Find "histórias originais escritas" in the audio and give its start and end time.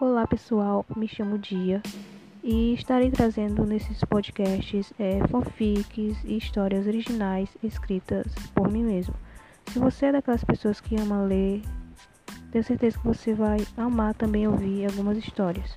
6.36-8.32